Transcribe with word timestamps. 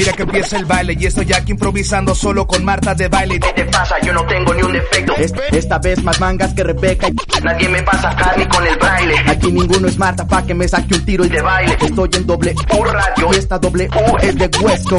mira 0.00 0.12
que 0.12 0.22
empieza 0.22 0.56
el 0.56 0.64
baile 0.64 0.96
y 0.98 1.04
estoy 1.06 1.32
aquí 1.32 1.52
improvisando 1.52 2.12
solo 2.14 2.46
con 2.46 2.64
Marta 2.64 2.94
de 2.94 3.08
baile. 3.08 3.40
¿Qué 3.40 3.52
te 3.52 3.64
pasa? 3.66 4.00
Yo 4.00 4.14
no 4.14 4.24
tengo 4.24 4.54
ni 4.54 4.62
un 4.62 4.72
defecto. 4.72 5.12
Esta 5.50 5.78
vez 5.78 6.02
más 6.02 6.18
mangas 6.18 6.54
que 6.54 6.64
Rebeca. 6.64 7.08
Nadie 7.42 7.68
me 7.68 7.82
pasa 7.82 8.16
carne 8.16 8.48
con 8.48 8.66
el 8.66 8.78
braille. 8.78 9.14
Aquí 9.26 9.52
ninguno 9.52 9.86
es 9.88 9.98
Marta 9.98 10.26
pa' 10.26 10.42
que 10.44 10.54
me 10.54 10.66
saque 10.66 10.94
un 10.94 11.04
tiro 11.04 11.22
y 11.24 11.28
de 11.28 11.42
baile. 11.42 11.76
Estoy 11.80 12.08
en 12.14 12.26
doble 12.26 12.54
U 12.72 12.82
radio. 12.84 13.30
Y 13.32 13.36
esta 13.36 13.58
doble 13.58 13.88
U 13.88 14.16
es 14.22 14.36
de 14.36 14.50
Coast. 14.50 14.90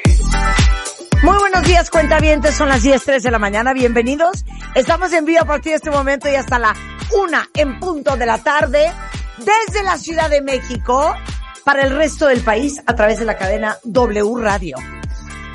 Días, 1.71 1.89
cuentavientes. 1.89 2.55
Son 2.55 2.67
las 2.67 2.83
10.03 2.83 3.21
de 3.21 3.31
la 3.31 3.39
mañana. 3.39 3.71
Bienvenidos. 3.71 4.43
Estamos 4.75 5.13
en 5.13 5.23
vivo 5.23 5.39
a 5.39 5.45
partir 5.45 5.71
de 5.71 5.77
este 5.77 5.89
momento 5.89 6.27
y 6.29 6.35
hasta 6.35 6.59
la 6.59 6.75
una 7.17 7.47
en 7.53 7.79
punto 7.79 8.17
de 8.17 8.25
la 8.25 8.39
tarde 8.39 8.91
desde 9.37 9.81
la 9.81 9.97
Ciudad 9.97 10.29
de 10.29 10.41
México 10.41 11.15
para 11.63 11.83
el 11.83 11.95
resto 11.95 12.27
del 12.27 12.41
país 12.41 12.81
a 12.85 12.93
través 12.93 13.19
de 13.19 13.25
la 13.25 13.37
cadena 13.37 13.77
W 13.85 14.35
Radio. 14.41 14.75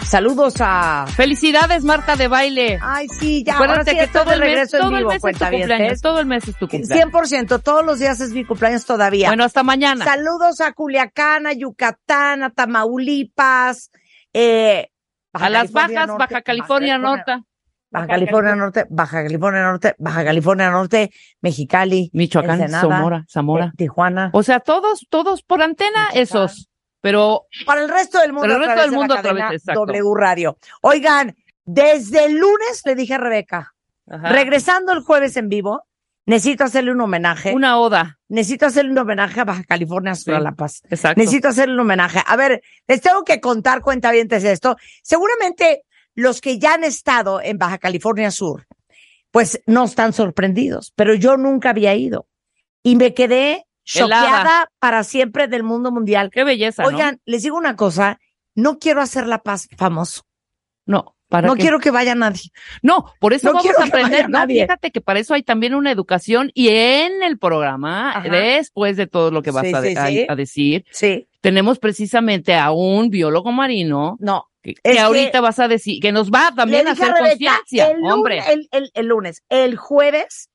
Saludos 0.07 0.55
a... 0.61 1.05
Felicidades, 1.07 1.85
Marta 1.85 2.17
de 2.17 2.29
baile. 2.29 2.79
Ay, 2.81 3.09
sí, 3.09 3.45
ya. 3.45 3.57
Acuérdate 3.57 3.91
sí 3.91 3.99
que 3.99 4.07
todo 4.07 4.33
el 4.33 4.41
mes, 4.41 4.71
todo 4.71 4.89
el 4.89 4.97
vivo, 4.97 5.11
mes 5.11 5.17
es 5.23 5.39
tu 5.39 5.45
cumpleaños, 5.51 6.01
todo 6.01 6.21
el 6.21 6.27
mes 6.27 6.49
es 6.49 6.57
tu 6.57 6.67
cumpleaños. 6.67 7.13
100%, 7.13 7.63
todos 7.63 7.85
los 7.85 7.99
días 7.99 8.21
es 8.21 8.31
mi 8.31 8.47
cumpleaños 8.47 8.87
todavía. 8.87 9.29
Bueno, 9.29 9.45
hasta 9.45 9.63
mañana. 9.63 10.03
Saludos 10.03 10.63
a 10.63 10.73
Culiacán, 10.73 11.47
a 11.47 11.53
Yucatán, 11.53 12.43
a 12.43 12.49
Tamaulipas, 12.49 13.91
eh, 14.33 14.89
a 15.45 15.51
las 15.51 15.71
California 15.73 16.01
bajas, 16.01 16.09
Norte, 16.09 16.25
Baja 16.35 16.43
California 16.43 16.99
Norte. 16.99 17.33
Baja 17.89 18.07
California 18.09 18.57
Norte, 18.57 18.87
Baja 18.91 19.23
California 19.23 19.63
Norte, 19.63 19.95
Baja 19.99 20.25
California 20.25 20.71
Norte, 20.71 21.11
Mexicali, 21.41 22.11
Michoacán, 22.13 22.61
Ensenada, 22.61 22.81
Zamora, 22.89 23.25
Zamora. 23.29 23.65
eh, 23.67 23.73
Tijuana. 23.77 24.31
O 24.33 24.43
sea, 24.43 24.61
todos, 24.61 25.07
todos 25.09 25.43
por 25.43 25.63
antena, 25.63 26.09
Michoacán. 26.13 26.23
esos. 26.23 26.69
Pero 27.01 27.47
Para 27.65 27.83
el 27.83 27.89
resto 27.89 28.19
del 28.19 28.33
mundo, 28.33 28.49
Para 28.49 28.55
el 28.57 28.63
a 28.63 28.67
resto 28.67 28.75
través 28.75 28.85
del 28.85 28.91
de 28.91 28.97
mundo 28.97 29.15
la 29.15 29.21
a 29.21 29.23
través, 29.23 29.43
cadena 29.43 29.57
exacto. 29.57 29.87
W 29.87 30.15
Radio. 30.17 30.59
Oigan, 30.83 31.37
desde 31.65 32.25
el 32.25 32.37
lunes 32.37 32.83
le 32.85 32.95
dije 32.97 33.15
a 33.15 33.19
Rebeca, 33.19 33.75
ajá, 34.09 34.29
regresando 34.31 34.93
el 34.93 35.01
jueves 35.03 35.37
en 35.37 35.49
vivo, 35.49 35.85
necesito 36.27 36.65
hacerle 36.65 36.93
un 36.93 37.01
homenaje. 37.01 37.55
una 37.55 37.79
oda. 37.79 38.19
Necesito 38.29 38.67
hacerle 38.67 38.91
un 38.91 38.99
homenaje 38.99 39.41
a 39.41 39.45
Baja 39.45 39.65
California 39.65 40.15
Sur 40.15 40.35
Sí. 40.35 40.37
a 40.37 40.41
La 40.41 40.53
Paz. 40.53 40.83
Exacto. 40.91 41.21
Necesito 41.21 41.49
hacerle 41.49 41.75
un 41.75 41.81
homenaje. 41.81 42.21
A 42.27 42.37
ver, 42.37 42.63
les 42.87 43.01
tengo 43.01 43.23
que 43.25 43.41
contar, 43.41 43.81
cuentavientes, 43.81 44.45
esto. 44.45 44.77
Seguramente 45.03 45.83
los 46.15 46.41
que 46.41 46.59
ya 46.59 46.75
han 46.75 46.85
estado 46.85 47.41
en 47.41 47.59
Baja 47.59 47.79
California 47.79 48.31
Sur, 48.31 48.67
pues 49.31 49.61
no 49.67 49.85
están 49.85 50.13
sorprendidos, 50.13 50.93
pero 50.97 51.15
yo 51.15 51.37
nunca 51.37 51.71
había 51.71 51.95
ido. 51.95 52.27
Y 52.83 52.97
me 52.97 53.15
quedé 53.15 53.67
choqueada 53.85 54.71
para 54.79 55.05
siempre 55.05 55.47
del 55.49 55.63
mundo 55.63 55.93
mundial. 55.93 56.31
Qué 56.33 56.43
belleza, 56.45 56.83
¿no? 56.83 56.89
Oigan, 56.89 57.21
les 57.25 57.43
digo 57.43 57.57
una 57.57 57.77
cosa, 57.77 58.19
no 58.55 58.79
quiero 58.79 59.01
hacer 59.01 59.27
La 59.27 59.43
Paz 59.43 59.69
famoso. 59.77 60.23
No, 60.87 61.16
para 61.29 61.49
No 61.49 61.57
quiero 61.57 61.79
que 61.81 61.91
vaya 61.91 62.15
nadie. 62.15 62.51
No, 62.83 63.07
por 63.21 63.33
eso 63.33 63.49
No 63.49 63.55
vamos 63.55 63.63
quiero 63.65 63.81
a 63.81 63.85
que 63.85 63.91
vaya 63.91 64.05
aprender. 64.07 64.31
No, 64.31 64.39
nadie. 64.39 64.63
fíjate 64.63 64.91
que 64.93 65.01
para 65.01 65.19
eso 65.21 65.35
hay 65.35 65.43
también 65.43 65.75
una 65.75 65.91
educación 65.91 66.51
y 66.55 66.69
en 66.69 67.23
el 67.23 67.39
programa, 67.39 68.11
Ajá. 68.13 68.29
después 68.29 68.97
de 68.97 69.07
todo 69.07 69.31
lo 69.31 69.43
que 69.43 69.51
vas 69.51 69.67
Sí, 69.67 69.75
a, 69.75 69.81
de- 69.81 69.91
sí, 69.91 69.97
a- 69.97 70.07
sí. 70.07 70.27
a 70.29 70.37
decir, 70.37 70.85
Sí, 70.91 71.29
tenemos 71.41 71.79
precisamente 71.79 72.55
a 72.55 72.71
un 72.71 73.11
biólogo 73.11 73.51
marino 73.53 74.17
no. 74.21 74.47
que, 74.63 74.75
ahorita 74.99 75.31
que- 75.33 75.41
vas 75.41 75.59
a 75.59 75.69
decir, 75.69 76.01
que 76.01 76.13
nos 76.13 76.31
va 76.31 76.53
también 76.55 76.87
a 76.89 76.93
hacer 76.93 77.13
conciencia, 77.19 77.91
hombre. 78.05 78.43
El, 78.49 78.69
el- 78.73 78.91
el 78.95 79.07
lunes. 79.07 79.43
El 79.49 79.77
jueves 79.77 80.51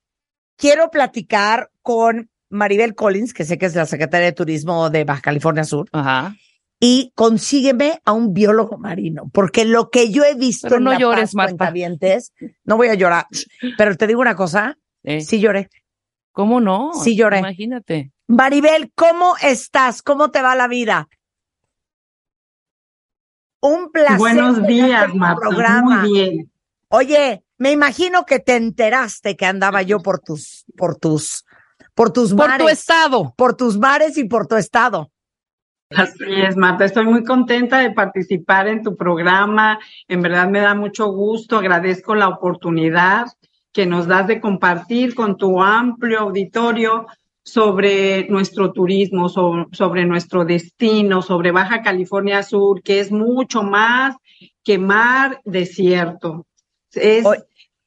quiero 0.58 0.90
platicar 0.92 1.70
con 1.82 2.30
Maribel 2.50 2.96
Collins, 2.96 3.34
que 3.34 3.46
sé 3.46 3.58
que 3.58 3.66
es 3.66 3.76
la 3.76 3.86
secretaria 3.86 4.26
de 4.28 4.34
Turismo 4.34 4.90
de 4.90 5.06
Baja 5.06 5.22
California 5.22 5.64
Sur, 5.64 5.88
Ajá. 5.94 6.36
Y 6.84 7.14
consígueme 7.14 8.02
a 8.06 8.12
un 8.12 8.34
biólogo 8.34 8.80
marino, 8.80 9.30
porque 9.32 9.66
lo 9.66 9.92
que 9.92 10.10
yo 10.10 10.24
he 10.26 10.34
visto 10.34 10.68
Pero 10.68 10.78
en 10.78 10.84
no 10.86 10.92
La 10.94 11.00
llores, 11.00 11.34
Paz, 11.36 11.54
no 12.66 12.76
voy 12.76 12.88
a 12.88 12.96
llorar, 12.96 13.28
pero 13.78 13.96
te 13.96 14.08
digo 14.08 14.20
una 14.20 14.36
cosa, 14.36 14.78
Eh, 15.04 15.22
sí 15.22 15.40
lloré. 15.40 15.70
¿Cómo 16.32 16.60
no? 16.60 16.92
Sí 16.94 17.16
lloré. 17.16 17.38
Imagínate. 17.40 18.12
Maribel, 18.28 18.92
¿cómo 18.96 19.36
estás? 19.44 20.02
¿Cómo 20.02 20.32
te 20.32 20.42
va 20.42 20.56
la 20.56 20.68
vida? 20.68 21.08
Un 23.62 23.92
placer. 23.92 24.18
Buenos 24.18 24.66
días, 24.66 25.14
Marta. 25.14 25.40
programa. 25.40 26.02
Muy 26.02 26.12
bien. 26.14 26.52
Oye, 26.90 27.44
me 27.58 27.72
imagino 27.72 28.26
que 28.26 28.40
te 28.40 28.56
enteraste 28.56 29.36
que 29.36 29.46
andaba 29.46 29.82
yo 29.84 30.00
por 30.00 30.20
tus, 30.20 30.66
por 30.76 30.96
tus, 30.98 31.46
por 31.94 32.12
tus 32.12 32.34
Por 32.34 32.48
mares, 32.48 32.66
tu 32.66 32.70
estado. 32.70 33.34
por 33.38 33.56
tus 33.56 33.78
mares 33.78 34.18
y 34.18 34.24
por 34.24 34.48
tu 34.48 34.56
estado. 34.56 35.12
Así 35.96 36.24
es, 36.42 36.56
Marta. 36.56 36.86
Estoy 36.86 37.06
muy 37.06 37.24
contenta 37.24 37.80
de 37.80 37.92
participar 37.92 38.68
en 38.68 38.82
tu 38.84 38.96
programa. 38.96 39.80
En 40.08 40.22
verdad 40.22 40.50
me 40.50 40.62
da 40.62 40.74
mucho 40.74 41.12
gusto. 41.12 41.58
Agradezco 41.58 42.16
la 42.16 42.30
oportunidad 42.30 43.26
que 43.74 43.86
nos 43.86 44.08
das 44.08 44.28
de 44.28 44.40
compartir 44.40 45.14
con 45.16 45.38
tu 45.38 45.62
amplio 45.62 46.20
auditorio 46.20 47.08
sobre 47.44 48.28
nuestro 48.30 48.72
turismo, 48.72 49.28
so- 49.28 49.68
sobre, 49.72 50.06
nuestro 50.06 50.46
destino, 50.46 51.22
sobre 51.22 51.52
Baja 51.52 51.82
California 51.82 52.44
Sur, 52.44 52.82
que 52.84 53.00
es 53.00 53.12
mucho 53.12 53.64
más 53.64 54.16
que 54.64 54.78
mar 54.78 55.42
desierto. 55.44 56.46
Es 56.94 57.26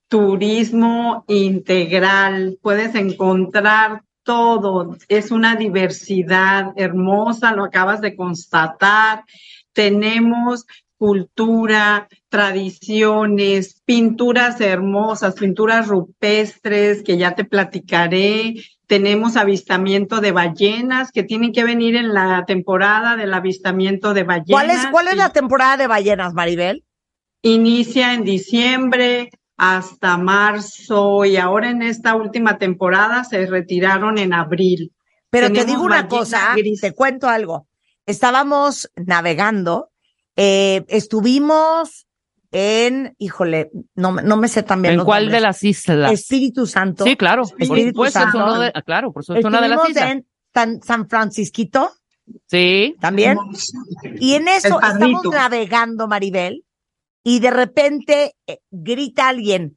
turismo 0.09 1.25
integral. 1.29 2.59
Puedes 2.61 2.95
encontrar 2.95 4.03
todo. 4.25 4.97
Es 5.09 5.31
una 5.31 5.55
diversidad 5.55 6.73
hermosa, 6.77 7.53
lo 7.53 7.65
acabas 7.65 8.01
de 8.01 8.17
constatar. 8.17 9.25
Tenemos 9.73 10.67
cultura, 10.97 12.09
tradiciones, 12.29 13.83
pinturas 13.85 14.61
hermosas, 14.61 15.35
pinturas 15.35 15.87
rupestres 15.87 17.03
que 17.03 17.19
ya 17.19 17.35
te 17.35 17.45
platicaré. 17.45 18.55
Tenemos 18.87 19.37
avistamiento 19.37 20.21
de 20.21 20.33
ballenas 20.33 21.11
que 21.13 21.23
tienen 21.23 21.53
que 21.53 21.65
venir 21.65 21.97
en 21.97 22.15
la 22.15 22.45
temporada 22.47 23.17
del 23.17 23.35
avistamiento 23.35 24.15
de 24.15 24.25
ballenas. 24.25 24.51
¿Cuál 24.51 24.71
es, 24.71 24.87
cuál 24.87 25.09
es 25.09 25.15
Y 25.15 25.19
la 25.19 25.31
temporada 25.31 25.77
de 25.77 25.87
ballenas, 25.87 26.35
Maribel? 26.35 26.85
Inicia 27.43 28.15
en 28.15 28.25
diciembre 28.25 29.31
hasta 29.57 30.17
marzo 30.19 31.25
y 31.25 31.37
ahora 31.37 31.71
en 31.71 31.83
esta 31.83 32.17
última 32.17 32.59
temporada 32.59 33.25
se 33.25 33.47
retiraron 33.47 34.19
en 34.19 34.33
abril. 34.33 34.93
Pero 35.31 35.53
te 35.53 35.65
digo 35.65 35.83
una 35.83 36.07
cosa, 36.09 36.55
gris. 36.57 36.81
te 36.81 36.93
cuento 36.93 37.29
algo. 37.29 37.67
Estábamos 38.07 38.91
navegando, 38.97 39.91
eh, 40.37 40.85
estuvimos 40.89 42.07
en, 42.53 43.15
híjole, 43.19 43.71
no, 43.97 44.13
me- 44.13 44.23
no 44.23 44.37
me 44.37 44.47
sé 44.49 44.63
también 44.63 44.93
¿En 44.93 44.99
los 44.99 45.07
cuál 45.07 45.25
nombres. 45.25 45.41
de 45.41 45.47
las 45.47 45.65
islas? 45.65 46.13
Espíritu 46.13 46.67
Santo. 46.67 47.05
Sí, 47.05 47.17
claro. 47.17 47.43
Por 47.45 47.63
Espíritu 47.63 47.89
supuesto, 47.91 48.21
Santo. 48.21 48.61
de, 48.61 48.73
ah, 48.75 48.83
claro, 48.83 49.13
por 49.13 49.25
supuesto, 49.25 49.49
una 49.49 49.61
de 49.61 49.69
las 49.69 49.79
Estuvimos 49.79 49.97
islas. 50.03 50.13
en 50.13 50.27
San, 50.53 50.83
San 50.83 51.09
Francisquito 51.09 51.91
Sí. 52.47 52.95
también. 53.01 53.39
Y 54.21 54.35
en 54.35 54.47
eso 54.49 54.81
estamos 54.81 55.25
navegando, 55.25 56.07
Maribel, 56.07 56.64
y 57.25 57.41
de 57.41 57.51
repente 57.51 58.37
eh, 58.47 58.61
grita 58.71 59.29
alguien, 59.29 59.77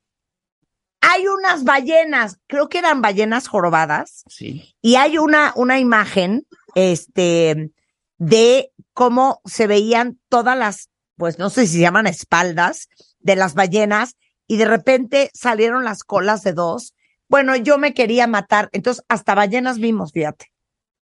hay 1.02 1.28
unas 1.28 1.64
ballenas, 1.64 2.40
creo 2.48 2.70
que 2.70 2.80
eran 2.80 3.02
ballenas 3.02 3.48
jorobadas, 3.48 4.24
Sí. 4.28 4.76
y 4.82 4.96
hay 4.96 5.18
una, 5.18 5.54
una 5.56 5.80
imagen, 5.80 6.46
este, 6.76 7.72
de 8.18 8.72
cómo 8.94 9.42
se 9.46 9.68
veían 9.68 10.20
todas 10.30 10.58
las, 10.58 10.90
pues 11.16 11.40
no 11.40 11.50
sé 11.50 11.66
si 11.66 11.74
se 11.76 11.82
llaman 11.82 12.08
espaldas 12.08 12.90
de 13.20 13.36
las 13.36 13.54
ballenas, 13.54 14.16
y 14.48 14.58
de 14.58 14.66
repente 14.66 15.32
salieron 15.34 15.84
las 15.84 16.04
colas 16.04 16.42
de 16.44 16.54
dos. 16.54 16.94
Bueno, 17.30 17.56
yo 17.56 17.78
me 17.78 17.94
quería 17.94 18.28
matar, 18.28 18.70
entonces 18.72 19.04
hasta 19.10 19.36
ballenas 19.36 19.78
vimos, 19.80 20.12
fíjate. 20.12 20.52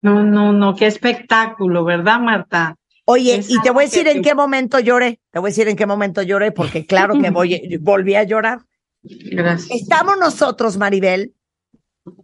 No, 0.02 0.22
no, 0.22 0.52
no, 0.52 0.74
qué 0.74 0.86
espectáculo, 0.86 1.84
¿verdad, 1.84 2.20
Marta? 2.20 2.76
Oye, 3.12 3.44
y 3.48 3.60
te 3.62 3.70
voy 3.70 3.82
a 3.82 3.86
decir 3.88 4.06
en 4.06 4.22
qué 4.22 4.36
momento 4.36 4.78
lloré. 4.78 5.20
Te 5.32 5.40
voy 5.40 5.48
a 5.48 5.50
decir 5.50 5.66
en 5.66 5.74
qué 5.74 5.84
momento 5.84 6.22
lloré, 6.22 6.52
porque 6.52 6.86
claro 6.86 7.18
que 7.20 7.30
voy, 7.30 7.78
volví 7.80 8.14
a 8.14 8.22
llorar. 8.22 8.60
Gracias. 9.02 9.80
Estamos 9.82 10.16
nosotros, 10.16 10.76
Maribel, 10.76 11.34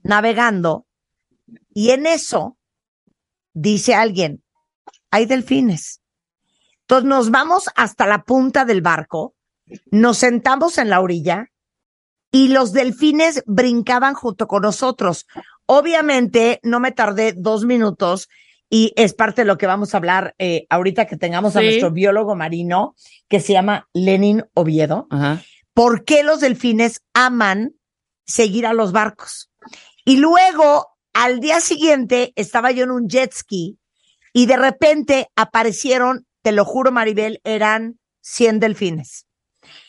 navegando, 0.05 0.87
y 1.75 1.91
en 1.91 2.06
eso 2.06 2.56
dice 3.53 3.94
alguien, 3.94 4.44
hay 5.11 5.27
delfines. 5.27 6.03
Entonces 6.83 7.09
nos 7.09 7.31
vamos 7.33 7.69
hasta 7.75 8.06
la 8.06 8.23
punta 8.23 8.65
del 8.65 8.81
barco, 8.81 9.35
nos 9.91 10.19
sentamos 10.19 10.79
en 10.79 10.88
la 10.88 11.00
orilla 11.00 11.50
y 12.31 12.49
los 12.49 12.73
delfines 12.73 13.43
brincaban 13.47 14.15
junto 14.15 14.47
con 14.47 14.62
nosotros. 14.62 15.27
Obviamente 15.65 16.61
no 16.62 16.79
me 16.79 16.93
tardé 16.93 17.33
dos 17.37 17.65
minutos 17.65 18.29
y 18.69 18.93
es 18.97 19.15
parte 19.15 19.43
de 19.43 19.47
lo 19.47 19.59
que 19.59 19.67
vamos 19.67 19.95
a 19.95 19.99
hablar 19.99 20.35
eh, 20.39 20.67
ahorita 20.71 21.07
que 21.07 21.17
tengamos 21.17 21.57
a 21.57 21.63
nuestro 21.63 21.91
biólogo 21.91 22.35
marino 22.35 22.95
que 23.29 23.41
se 23.41 23.53
llama 23.53 23.89
Lenin 23.93 24.45
Oviedo 24.55 25.07
Ajá. 25.11 25.43
por 25.73 26.05
qué 26.05 26.23
los 26.25 26.41
delfines 26.41 27.03
aman 27.15 27.75
seguir 28.25 28.67
a 28.67 28.73
los 28.73 28.93
barcos. 28.93 29.51
Y 30.05 30.17
luego, 30.17 30.89
al 31.13 31.41
día 31.41 31.61
siguiente, 31.61 32.33
estaba 32.37 32.71
yo 32.73 32.85
en 32.85 32.91
un 32.91 33.09
jet 33.09 33.33
ski 33.33 33.79
y 34.33 34.47
de 34.47 34.57
repente 34.57 35.29
aparecieron, 35.37 36.27
te 36.43 36.53
lo 36.53 36.65
juro, 36.65 36.93
Maribel, 36.93 37.41
eran 37.45 37.99
100 38.21 38.61
delfines. 38.61 39.27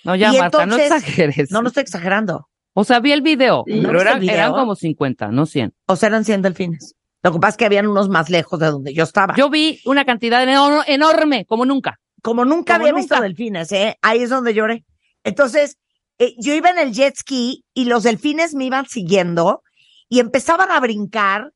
No, 0.04 0.16
ya, 0.16 0.34
Y 0.34 0.38
Marta, 0.40 0.66
no 0.66 0.78
exageres. 0.78 1.52
No, 1.52 1.62
no 1.62 1.68
estoy 1.68 1.82
exagerando. 1.82 2.48
O 2.74 2.84
sea, 2.84 3.00
vi 3.00 3.12
el 3.12 3.22
video, 3.22 3.64
pero 3.66 3.82
¿No 3.82 3.90
viste 3.90 4.02
eran, 4.02 4.20
video? 4.20 4.36
eran 4.36 4.52
como 4.52 4.76
50, 4.76 5.30
no 5.32 5.46
100. 5.48 5.74
O 5.88 5.96
sea, 5.96 6.10
eran 6.10 6.24
100 6.26 6.44
delfines. 6.44 6.96
Lo 7.28 7.34
que 7.34 7.40
pasa 7.40 7.52
es 7.52 7.58
que 7.58 7.66
habían 7.66 7.88
unos 7.88 8.10
más 8.10 8.30
lejos 8.30 8.60
de 8.60 8.68
donde 8.68 8.94
yo 8.94 9.04
estaba. 9.04 9.36
Yo 9.36 9.50
vi 9.50 9.80
una 9.86 10.06
cantidad 10.06 10.42
eno- 10.44 10.84
enorme, 10.88 11.46
como 11.46 11.66
nunca. 11.66 12.00
como 12.24 12.44
nunca 12.46 12.74
Como 12.74 12.84
había 12.86 12.92
nunca. 12.94 13.02
visto 13.16 13.22
delfines, 13.22 13.72
¿eh? 13.72 13.98
Ahí 14.02 14.22
es 14.24 14.30
donde 14.30 14.54
lloré. 14.54 14.84
Entonces, 15.24 15.78
eh, 16.20 16.34
yo 16.40 16.54
iba 16.54 16.70
en 16.70 16.80
el 16.80 16.92
jet 16.94 17.16
ski 17.16 17.64
y 17.74 17.86
los 17.86 18.04
delfines 18.04 18.54
me 18.56 18.66
iban 18.66 18.86
siguiendo 18.88 19.62
y 20.10 20.20
empezaban 20.20 20.72
a 20.72 20.80
brincar. 20.80 21.52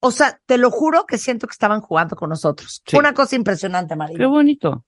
O 0.00 0.10
sea, 0.10 0.38
te 0.46 0.58
lo 0.58 0.70
juro 0.70 1.04
que 1.06 1.18
siento 1.18 1.46
que 1.46 1.52
estaban 1.52 1.80
jugando 1.80 2.16
con 2.16 2.30
nosotros. 2.30 2.82
Sí. 2.86 2.96
Una 2.96 3.12
cosa 3.14 3.34
impresionante, 3.36 3.94
María. 3.96 4.16
Qué 4.18 4.26
bonito. 4.26 4.84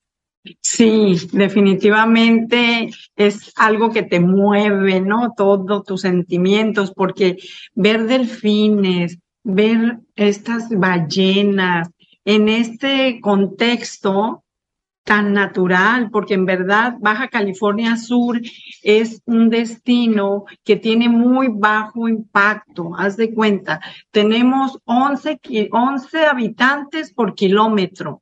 Sí, 0.61 1.17
definitivamente 1.33 2.91
es 3.17 3.53
algo 3.57 3.91
que 3.91 4.03
te 4.03 4.21
mueve, 4.21 5.01
¿no? 5.01 5.35
Todos 5.37 5.85
tus 5.85 6.01
sentimientos, 6.03 6.93
porque 6.95 7.37
ver 7.75 8.05
delfines, 8.07 9.19
ver 9.49 9.99
estas 10.15 10.69
ballenas 10.69 11.89
en 12.25 12.49
este 12.51 13.19
contexto 13.21 14.45
tan 15.05 15.33
natural, 15.33 16.11
porque 16.11 16.35
en 16.35 16.45
verdad 16.45 16.97
Baja 17.01 17.29
California 17.29 17.97
Sur 17.97 18.39
es 18.83 19.23
un 19.25 19.49
destino 19.49 20.45
que 20.65 20.77
tiene 20.77 21.09
muy 21.09 21.49
bajo 21.51 22.09
impacto. 22.09 22.91
Haz 22.95 23.17
de 23.17 23.33
cuenta, 23.33 23.81
tenemos 24.11 24.79
11, 24.85 25.39
ki- 25.39 25.71
11 25.73 26.27
habitantes 26.27 27.15
por 27.15 27.35
kilómetro. 27.35 28.21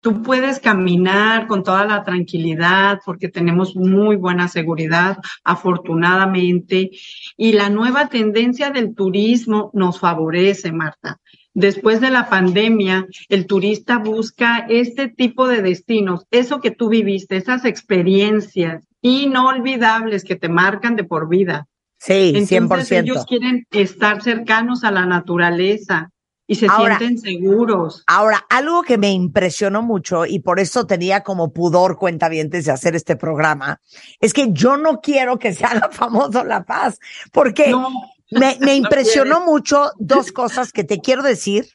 Tú 0.00 0.22
puedes 0.22 0.60
caminar 0.60 1.48
con 1.48 1.64
toda 1.64 1.84
la 1.84 2.04
tranquilidad 2.04 3.00
porque 3.04 3.28
tenemos 3.28 3.74
muy 3.74 4.16
buena 4.16 4.46
seguridad, 4.46 5.18
afortunadamente. 5.42 6.90
Y 7.36 7.52
la 7.52 7.68
nueva 7.68 8.08
tendencia 8.08 8.70
del 8.70 8.94
turismo 8.94 9.70
nos 9.74 9.98
favorece, 9.98 10.70
Marta. 10.70 11.18
Después 11.52 12.00
de 12.00 12.10
la 12.10 12.28
pandemia, 12.28 13.06
el 13.28 13.46
turista 13.46 13.98
busca 13.98 14.66
este 14.68 15.08
tipo 15.08 15.48
de 15.48 15.62
destinos, 15.62 16.24
eso 16.30 16.60
que 16.60 16.70
tú 16.70 16.88
viviste, 16.88 17.36
esas 17.36 17.64
experiencias 17.64 18.86
inolvidables 19.02 20.22
que 20.22 20.36
te 20.36 20.48
marcan 20.48 20.94
de 20.94 21.02
por 21.02 21.28
vida. 21.28 21.66
Sí, 21.98 22.32
Entonces 22.36 22.92
100%. 22.92 23.02
ellos 23.02 23.26
quieren 23.26 23.66
estar 23.72 24.22
cercanos 24.22 24.84
a 24.84 24.92
la 24.92 25.04
naturaleza 25.04 26.12
y 26.50 26.54
se 26.54 26.66
Ahora- 26.66 26.98
sienten 26.98 27.18
seguros. 27.18 28.02
Ahora, 28.06 28.44
algo 28.48 28.82
que 28.82 28.96
me 28.96 29.12
impresionó 29.12 29.82
mucho 29.82 30.24
y 30.24 30.38
por 30.40 30.58
eso 30.58 30.86
tenía 30.86 31.22
como 31.22 31.52
pudor 31.52 31.98
cuentavientes 31.98 32.64
de 32.64 32.72
hacer 32.72 32.96
este 32.96 33.16
programa, 33.16 33.80
es 34.18 34.32
que 34.32 34.48
yo 34.50 34.78
no 34.78 35.00
quiero 35.02 35.38
que 35.38 35.52
se 35.52 35.64
haga 35.66 35.88
famoso 35.92 36.42
La 36.44 36.64
Paz, 36.64 36.98
porque 37.32 37.68
No, 37.70 37.90
me, 38.30 38.56
me 38.60 38.66
No 38.66 38.72
impresionó 38.72 39.36
quieres. 39.36 39.46
mucho 39.46 39.90
dos 39.98 40.32
cosas 40.32 40.72
que 40.72 40.84
te 40.84 41.00
quiero 41.00 41.22
decir 41.22 41.68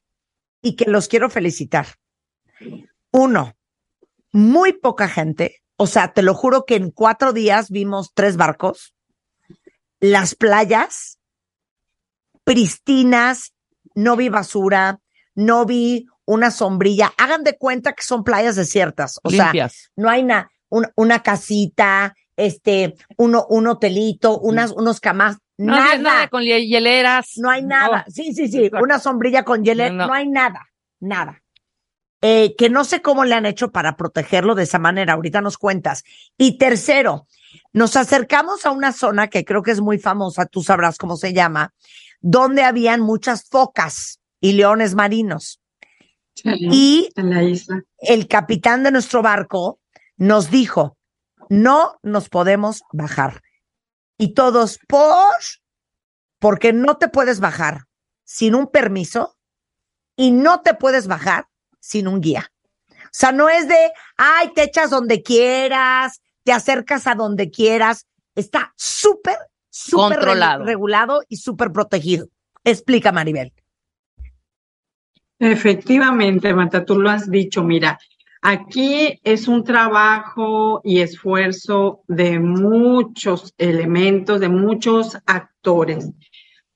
y 0.63 0.75
que 0.75 0.85
los 0.85 1.07
quiero 1.07 1.29
felicitar. 1.29 1.85
Uno, 3.11 3.53
muy 4.31 4.73
poca 4.73 5.07
gente, 5.07 5.61
o 5.77 5.85
sea, 5.85 6.13
te 6.13 6.23
lo 6.23 6.33
juro 6.33 6.65
que 6.65 6.75
en 6.77 6.89
cuatro 6.89 7.31
días 7.31 7.69
vimos 7.69 8.09
tres 8.15 8.37
barcos, 8.37 8.95
las 9.99 10.33
playas 10.33 11.19
pristinas, 12.43 13.53
no 13.95 14.15
vi 14.15 14.29
basura, 14.29 14.99
no 15.35 15.65
vi 15.65 16.07
una 16.25 16.51
sombrilla. 16.51 17.11
Hagan 17.17 17.43
de 17.43 17.57
cuenta 17.57 17.93
que 17.93 18.03
son 18.03 18.23
playas 18.23 18.55
desiertas, 18.55 19.19
o 19.23 19.29
sea, 19.29 19.51
no 19.95 20.09
hay 20.09 20.23
na- 20.23 20.49
un- 20.69 20.87
una 20.95 21.21
casita, 21.21 22.15
este, 22.37 22.95
uno, 23.17 23.45
un 23.49 23.67
hotelito, 23.67 24.39
unas, 24.39 24.71
unos 24.71 24.99
camas, 24.99 25.37
No, 25.57 25.75
nada, 25.75 25.97
nada 25.97 26.27
con 26.29 26.41
hie- 26.43 26.65
hieleras. 26.67 27.33
no 27.37 27.49
hay 27.49 27.63
nada. 27.63 28.05
Sí, 28.07 28.33
sí, 28.33 28.47
sí, 28.47 28.65
Exacto. 28.65 28.83
una 28.83 28.99
sombrilla 28.99 29.43
con 29.43 29.61
no. 29.63 30.07
no 30.07 30.13
hay 30.13 30.27
nada, 30.27 30.67
nada. 30.99 31.41
Eh, 32.21 32.55
que 32.57 32.69
no 32.69 32.85
sé 32.85 33.01
cómo 33.01 33.25
le 33.25 33.35
han 33.35 33.45
hecho 33.45 33.71
para 33.71 33.97
protegerlo 33.97 34.55
de 34.55 34.63
esa 34.63 34.79
manera, 34.79 35.13
ahorita 35.13 35.41
nos 35.41 35.57
cuentas. 35.57 36.03
Y 36.37 36.57
tercero, 36.57 37.27
nos 37.73 37.97
acercamos 37.97 38.65
a 38.65 38.71
una 38.71 38.93
zona 38.93 39.27
que 39.27 39.43
creo 39.43 39.61
que 39.61 39.71
es 39.71 39.81
muy 39.81 39.99
famosa, 39.99 40.45
tú 40.45 40.63
sabrás 40.63 40.97
cómo 40.97 41.17
se 41.17 41.33
llama, 41.33 41.73
donde 42.23 42.63
habían 42.63 43.01
muchas 43.01 43.43
focas 43.43 44.19
y 44.39 44.53
leones 44.53 44.95
marinos. 44.95 45.61
Y 46.43 47.09
en 47.15 47.29
la 47.29 47.43
isla. 47.43 47.83
el 47.99 48.27
capitán 48.27 48.81
de 48.81 48.91
nuestro 48.91 49.21
barco 49.21 49.79
nos 50.17 50.49
dijo, 50.49 50.97
no 51.49 51.99
nos 52.01 52.29
podemos 52.29 52.81
bajar. 52.91 53.41
Y 54.17 54.33
todos, 54.33 54.79
por, 54.87 55.35
porque 56.39 56.73
no 56.73 56.97
te 56.97 57.09
puedes 57.09 57.39
bajar 57.39 57.83
sin 58.23 58.55
un 58.55 58.67
permiso 58.67 59.37
y 60.15 60.31
no 60.31 60.61
te 60.61 60.73
puedes 60.73 61.07
bajar 61.07 61.47
sin 61.79 62.07
un 62.07 62.21
guía. 62.21 62.51
O 62.89 63.15
sea, 63.15 63.31
no 63.31 63.49
es 63.49 63.67
de, 63.67 63.91
ay, 64.17 64.53
te 64.55 64.63
echas 64.63 64.89
donde 64.89 65.21
quieras, 65.21 66.21
te 66.43 66.53
acercas 66.53 67.05
a 67.05 67.15
donde 67.15 67.51
quieras. 67.51 68.07
Está 68.33 68.73
súper, 68.75 69.37
súper 69.73 70.19
regulado 70.19 71.23
y 71.27 71.37
súper 71.37 71.71
protegido. 71.71 72.27
Explica, 72.63 73.11
Maribel. 73.11 73.51
Efectivamente, 75.39 76.53
Marta, 76.53 76.85
tú 76.85 76.99
lo 76.99 77.09
has 77.09 77.29
dicho. 77.29 77.63
Mira, 77.63 77.97
aquí 78.41 79.19
es 79.23 79.47
un 79.47 79.63
trabajo 79.63 80.79
y 80.83 80.99
esfuerzo 80.99 82.03
de 82.07 82.39
muchos 82.39 83.53
elementos, 83.57 84.39
de 84.39 84.49
muchos 84.49 85.17
actores. 85.25 86.11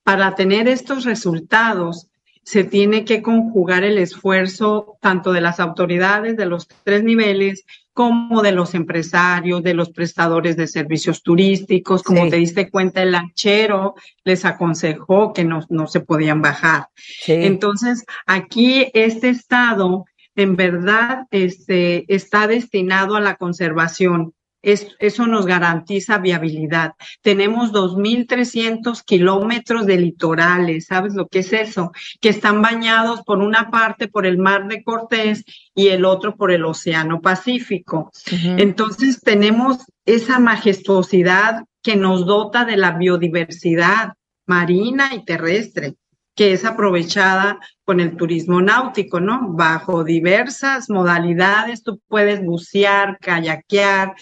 Para 0.03 0.33
tener 0.33 0.67
estos 0.67 1.05
resultados, 1.05 2.09
se 2.43 2.63
tiene 2.63 3.05
que 3.05 3.21
conjugar 3.21 3.83
el 3.83 3.99
esfuerzo 3.99 4.97
tanto 5.01 5.33
de 5.33 5.41
las 5.41 5.59
autoridades 5.59 6.35
de 6.35 6.45
los 6.47 6.67
tres 6.83 7.03
niveles 7.03 7.63
como 7.97 8.43
de 8.43 8.51
los 8.51 8.75
empresarios, 8.75 9.63
de 9.63 9.73
los 9.73 9.89
prestadores 9.89 10.55
de 10.55 10.67
servicios 10.67 11.23
turísticos. 11.23 12.03
Como 12.03 12.25
Sí. 12.25 12.29
te 12.29 12.35
diste 12.35 12.69
cuenta, 12.69 13.01
el 13.01 13.11
lanchero 13.11 13.95
les 14.23 14.45
aconsejó 14.45 15.33
que 15.33 15.43
no, 15.43 15.61
no 15.69 15.87
se 15.87 16.01
podían 16.01 16.39
bajar. 16.43 16.89
Sí. 16.95 17.33
Entonces, 17.33 18.05
aquí 18.27 18.91
este 18.93 19.29
estado 19.29 20.05
en 20.35 20.55
verdad 20.55 21.25
este, 21.31 22.05
está 22.13 22.45
destinado 22.45 23.15
a 23.15 23.19
la 23.19 23.33
conservación. 23.33 24.35
Es- 24.73 24.95
eso 24.99 25.27
nos 25.27 25.45
garantiza 25.45 26.17
viabilidad. 26.17 26.91
Tenemos 27.21 27.71
2.300 27.71 29.01
kilómetros 29.03 29.85
de 29.85 29.97
litorales, 29.97 30.87
¿sabes 30.87 31.13
lo 31.15 31.27
que 31.27 31.39
es 31.39 31.53
eso? 31.53 31.91
Que 32.19 32.29
están 32.29 32.61
bañados 32.61 33.21
por 33.21 33.37
una 33.37 33.71
parte 33.71 34.09
por 34.09 34.25
el 34.25 34.37
mar 34.37 34.67
de 34.67 34.83
Cortés 34.83 35.45
y 35.73 35.87
el 35.87 36.03
otro 36.03 36.35
por 36.35 36.51
el 36.51 36.65
Océano 36.65 37.21
Pacífico. 37.21 38.11
Entonces 38.59 39.21
tenemos 39.21 39.77
esa 40.05 40.39
majestuosidad 40.39 41.63
que 41.81 41.95
nos 41.95 42.25
dota 42.25 42.65
de 42.65 42.75
la 42.75 42.91
biodiversidad 42.91 44.13
marina 44.45 45.11
y 45.15 45.23
terrestre, 45.23 45.95
que 46.35 46.51
es 46.51 46.65
aprovechada 46.65 47.59
con 47.85 47.99
el 48.01 48.17
turismo 48.17 48.61
náutico, 48.61 49.19
¿no? 49.21 49.53
Bajo 49.53 50.03
diversas 50.03 50.89
modalidades, 50.89 51.83
tú 51.83 52.01
puedes 52.07 52.43
bucear, 52.43 53.17
kayakear, 53.21 54.13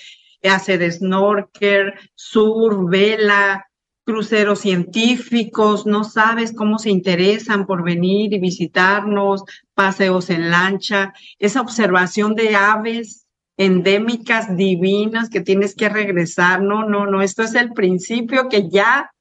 hacer 0.49 0.91
snorkel, 0.91 1.93
surf, 2.15 2.89
vela, 2.89 3.65
cruceros 4.05 4.59
científicos, 4.59 5.85
no 5.85 6.03
sabes 6.03 6.53
cómo 6.53 6.77
se 6.77 6.91
interesan 6.91 7.65
por 7.65 7.83
venir 7.83 8.33
y 8.33 8.39
visitarnos, 8.39 9.43
paseos 9.73 10.29
en 10.29 10.51
lancha, 10.51 11.13
esa 11.39 11.61
observación 11.61 12.35
de 12.35 12.55
aves 12.55 13.25
endémicas 13.57 14.55
divinas 14.55 15.29
que 15.29 15.41
tienes 15.41 15.75
que 15.75 15.89
regresar. 15.89 16.61
No, 16.61 16.87
no, 16.87 17.07
no, 17.07 17.21
esto 17.21 17.41
es 17.41 17.55
el 17.55 17.73
principio 17.73 18.47
que 18.47 18.69
ya 18.69 19.11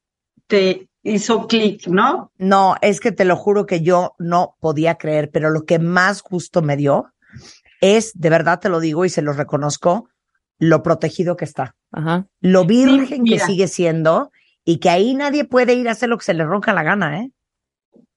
te 0.47 0.87
hizo 1.01 1.47
clic, 1.47 1.87
¿no? 1.87 2.31
No, 2.37 2.75
es 2.81 2.99
que 2.99 3.11
te 3.11 3.25
lo 3.25 3.35
juro 3.35 3.65
que 3.65 3.81
yo 3.81 4.13
no 4.19 4.55
podía 4.59 4.95
creer, 4.95 5.31
pero 5.31 5.49
lo 5.49 5.65
que 5.65 5.79
más 5.79 6.21
gusto 6.21 6.61
me 6.61 6.77
dio 6.77 7.11
es, 7.81 8.11
de 8.13 8.29
verdad 8.29 8.59
te 8.59 8.69
lo 8.69 8.79
digo 8.79 9.05
y 9.05 9.09
se 9.09 9.21
lo 9.21 9.33
reconozco, 9.33 10.09
lo 10.59 10.83
protegido 10.83 11.35
que 11.35 11.45
está, 11.45 11.75
Ajá. 11.91 12.27
lo 12.41 12.65
virgen 12.65 13.25
que 13.25 13.39
sigue 13.39 13.67
siendo 13.67 14.31
y 14.63 14.77
que 14.77 14.89
ahí 14.89 15.13
nadie 15.13 15.45
puede 15.45 15.73
ir 15.73 15.87
a 15.87 15.91
hacer 15.91 16.09
lo 16.09 16.17
que 16.17 16.25
se 16.25 16.33
le 16.33 16.45
ronca 16.45 16.73
la 16.73 16.83
gana, 16.83 17.21
¿eh? 17.21 17.31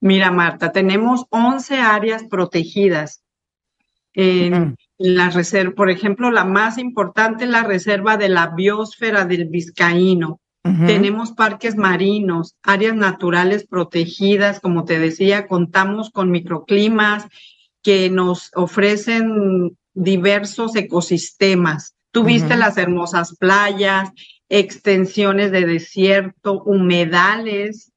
Mira, 0.00 0.30
Marta, 0.30 0.70
tenemos 0.72 1.26
11 1.30 1.76
áreas 1.76 2.24
protegidas. 2.24 3.22
En, 4.14 4.76
la 4.98 5.30
reserva, 5.30 5.74
por 5.74 5.90
ejemplo, 5.90 6.30
la 6.30 6.44
más 6.44 6.76
importante 6.76 7.44
es 7.44 7.50
la 7.50 7.62
reserva 7.62 8.16
de 8.16 8.28
la 8.28 8.48
biosfera 8.48 9.24
del 9.24 9.48
Vizcaíno. 9.48 10.40
Tenemos 10.84 11.32
parques 11.32 11.76
marinos, 11.76 12.54
áreas 12.62 12.94
naturales 12.94 13.66
protegidas, 13.66 14.60
como 14.60 14.84
te 14.84 14.98
decía, 14.98 15.46
contamos 15.46 16.10
con 16.10 16.30
microclimas 16.30 17.26
que 17.80 18.10
nos 18.10 18.50
ofrecen 18.54 19.78
diversos 19.94 20.76
ecosistemas. 20.76 21.94
Tuviste 22.10 22.56
las 22.56 22.76
hermosas 22.78 23.36
playas, 23.36 24.10
extensiones 24.48 25.52
de 25.52 25.66
desierto, 25.66 26.62
humedales, 26.62 27.92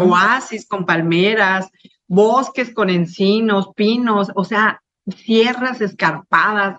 oasis 0.00 0.66
con 0.66 0.84
palmeras, 0.84 1.70
bosques 2.06 2.74
con 2.74 2.90
encinos, 2.90 3.68
pinos, 3.74 4.30
o 4.34 4.44
sea, 4.44 4.82
sierras 5.16 5.80
escarpadas. 5.80 6.78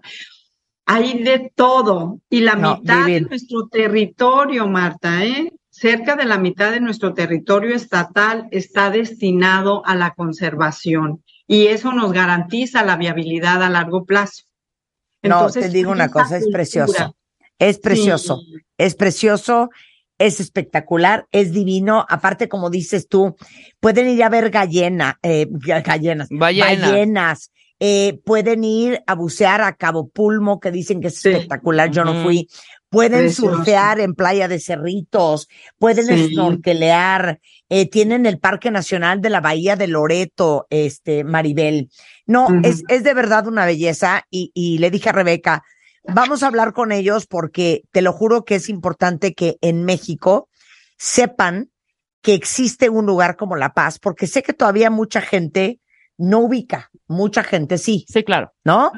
Hay 0.86 1.24
de 1.24 1.52
todo. 1.56 2.20
Y 2.30 2.42
la 2.42 2.56
No, 2.56 2.78
mitad 2.78 3.06
de 3.06 3.22
nuestro 3.22 3.68
territorio, 3.68 4.68
Marta, 4.68 5.24
¿eh? 5.24 5.52
Cerca 5.70 6.16
de 6.16 6.26
la 6.26 6.38
mitad 6.38 6.72
de 6.72 6.82
nuestro 6.82 7.14
territorio 7.14 7.76
estatal 7.76 8.48
está 8.52 8.92
destinado 8.92 9.84
a 9.86 9.96
la 9.96 10.12
conservación 10.12 11.24
y 11.48 11.68
eso 11.68 11.94
nos 11.94 12.14
garantiza 12.14 12.84
la 12.84 12.96
viabilidad 12.96 13.64
a 13.64 13.70
largo 13.70 14.06
plazo. 14.06 14.44
No, 15.24 15.50
te 15.50 15.70
digo 15.70 15.92
una 15.92 16.10
cosa, 16.10 16.38
es 16.38 16.48
precioso. 16.50 17.16
Es 17.60 17.80
precioso. 17.80 18.40
Sí. 18.46 18.54
es 18.78 18.96
precioso, 18.96 19.70
es 20.18 20.40
espectacular, 20.40 21.28
es 21.32 21.52
divino. 21.54 22.06
Aparte, 22.10 22.50
como 22.50 22.70
dices 22.70 23.08
tú, 23.08 23.36
pueden 23.80 24.10
ir 24.10 24.24
a 24.24 24.30
ver 24.30 24.50
gallena, 24.50 25.18
eh, 25.22 25.48
ga- 25.50 25.84
gallenas, 25.84 26.28
Ballenas. 26.32 26.82
ballenas, 26.92 27.52
eh, 27.80 28.20
pueden 28.26 28.64
ir 28.64 29.02
a 29.08 29.16
bucear 29.16 29.62
a 29.62 29.76
Cabo 29.76 30.10
Pulmo, 30.10 30.60
que 30.60 30.72
dicen 30.72 31.00
que 31.02 31.08
es 31.08 31.20
Sí. 31.22 31.30
espectacular, 31.30 31.90
yo 31.92 32.04
no 32.04 32.24
fui. 32.24 32.48
Pueden 32.90 33.22
Precioso. 33.22 33.56
surfear 33.58 34.00
en 34.00 34.14
Playa 34.14 34.48
de 34.48 34.60
Cerritos, 34.60 35.48
pueden 35.80 36.06
Sí. 36.06 36.34
snorkelear, 36.34 37.40
eh, 37.70 37.90
tienen 37.90 38.26
el 38.26 38.40
Parque 38.40 38.70
Nacional 38.72 39.20
de 39.22 39.30
la 39.32 39.42
Bahía 39.42 39.76
de 39.76 39.88
Loreto, 39.88 40.68
este, 40.70 41.24
Maribel. 41.24 41.90
No, 42.26 42.48
es, 42.64 42.84
es 42.88 43.04
de 43.04 43.14
verdad 43.14 43.48
una 43.48 43.66
belleza 43.66 44.24
y, 44.30 44.52
y 44.54 44.78
le 44.78 44.90
dije 44.92 45.10
a 45.10 45.14
Rebeca, 45.14 45.64
vamos 46.06 46.42
a 46.44 46.48
hablar 46.48 46.74
con 46.74 46.92
ellos 46.92 47.28
porque 47.28 47.84
te 47.92 48.02
lo 48.02 48.14
juro 48.14 48.46
que 48.46 48.56
es 48.56 48.70
importante 48.70 49.34
que 49.34 49.58
en 49.62 49.84
México 49.84 50.48
sepan 50.98 51.70
que 52.22 52.34
existe 52.34 52.90
un 52.90 53.06
lugar 53.06 53.36
como 53.36 53.56
La 53.58 53.74
Paz, 53.74 54.00
porque 54.00 54.28
sé 54.28 54.44
que 54.44 54.54
todavía 54.54 54.90
mucha 54.90 55.20
gente 55.22 55.82
no 56.18 56.40
ubica, 56.40 56.90
mucha 57.08 57.44
gente 57.44 57.78
sí, 57.78 58.06
Sí, 58.08 58.24
claro. 58.24 58.54
¿no? 58.64 58.92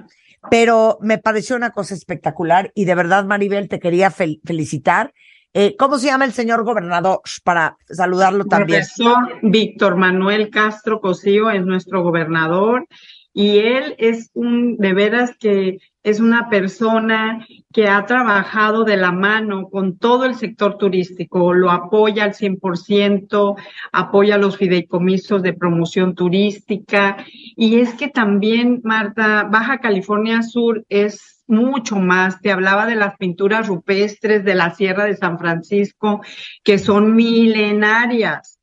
Pero 0.51 0.99
me 1.01 1.17
pareció 1.17 1.55
una 1.55 1.71
cosa 1.71 1.95
espectacular 1.95 2.71
y 2.75 2.85
de 2.85 2.93
verdad, 2.93 3.25
Maribel, 3.25 3.67
te 3.67 3.79
quería 3.79 4.11
fel- 4.11 4.39
felicitar. 4.45 5.11
Eh, 5.57 5.77
¿Cómo 5.79 5.97
se 5.97 6.07
llama 6.07 6.25
el 6.25 6.33
señor 6.33 6.65
gobernador? 6.65 7.21
Para 7.45 7.77
saludarlo 7.87 8.43
también. 8.43 8.81
Profesor 8.81 9.39
Víctor 9.41 9.95
Manuel 9.95 10.49
Castro 10.49 10.99
Cosío 10.99 11.49
es 11.49 11.65
nuestro 11.65 12.03
gobernador 12.03 12.85
y 13.31 13.59
él 13.59 13.95
es 13.97 14.31
un, 14.33 14.75
de 14.75 14.93
veras 14.93 15.37
que 15.39 15.77
es 16.03 16.19
una 16.19 16.49
persona 16.49 17.47
que 17.71 17.87
ha 17.87 18.05
trabajado 18.05 18.83
de 18.83 18.97
la 18.97 19.13
mano 19.13 19.69
con 19.69 19.97
todo 19.97 20.25
el 20.25 20.35
sector 20.35 20.77
turístico, 20.77 21.53
lo 21.53 21.71
apoya 21.71 22.25
al 22.25 22.33
100%, 22.33 23.55
apoya 23.93 24.37
los 24.37 24.57
fideicomisos 24.57 25.41
de 25.41 25.53
promoción 25.53 26.15
turística 26.15 27.15
y 27.55 27.79
es 27.79 27.93
que 27.93 28.09
también, 28.09 28.81
Marta, 28.83 29.47
Baja 29.49 29.79
California 29.79 30.43
Sur 30.43 30.85
es 30.89 31.34
mucho 31.47 31.97
más. 31.97 32.39
Te 32.41 32.51
hablaba 32.51 32.85
de 32.85 32.95
las 32.95 33.15
pinturas 33.17 33.67
rupestres 33.67 34.43
de 34.43 34.55
la 34.55 34.73
Sierra 34.73 35.05
de 35.05 35.15
San 35.15 35.39
Francisco, 35.39 36.21
que 36.63 36.77
son 36.79 37.15
milenarias. 37.15 38.59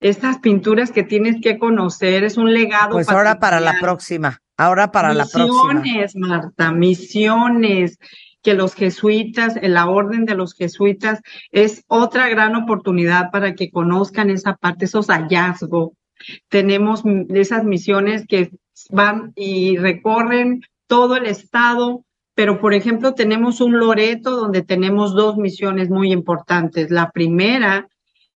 Estas 0.00 0.38
pinturas 0.38 0.92
que 0.92 1.02
tienes 1.02 1.36
que 1.40 1.58
conocer 1.58 2.24
es 2.24 2.36
un 2.36 2.52
legado. 2.52 2.90
Pues 2.90 3.08
ahora 3.08 3.38
para 3.38 3.60
la 3.60 3.76
próxima, 3.80 4.42
ahora 4.56 4.92
para 4.92 5.14
la 5.14 5.24
próxima. 5.26 5.74
Misiones, 5.74 6.16
Marta, 6.16 6.72
misiones, 6.72 7.98
que 8.42 8.54
los 8.54 8.74
jesuitas, 8.74 9.56
en 9.56 9.74
la 9.74 9.86
orden 9.86 10.24
de 10.24 10.36
los 10.36 10.54
jesuitas, 10.54 11.20
es 11.50 11.82
otra 11.88 12.28
gran 12.28 12.54
oportunidad 12.54 13.32
para 13.32 13.54
que 13.54 13.70
conozcan 13.70 14.30
esa 14.30 14.54
parte, 14.54 14.84
esos 14.84 15.08
hallazgos. 15.08 15.90
Tenemos 16.48 17.02
esas 17.30 17.64
misiones 17.64 18.24
que 18.28 18.50
van 18.90 19.32
y 19.34 19.78
recorren 19.78 20.62
todo 20.86 21.16
el 21.16 21.26
estado, 21.26 22.04
pero 22.36 22.60
por 22.60 22.74
ejemplo 22.74 23.14
tenemos 23.14 23.60
un 23.60 23.78
Loreto 23.78 24.36
donde 24.36 24.62
tenemos 24.62 25.14
dos 25.14 25.38
misiones 25.38 25.88
muy 25.88 26.12
importantes. 26.12 26.90
La 26.90 27.10
primera, 27.10 27.88